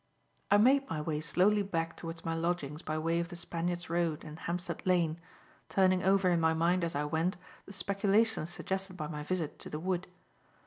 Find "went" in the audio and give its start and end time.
7.05-7.37